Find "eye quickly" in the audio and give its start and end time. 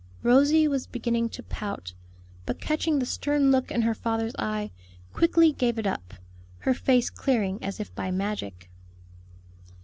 4.39-5.51